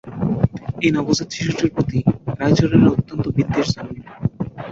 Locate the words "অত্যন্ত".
2.95-3.25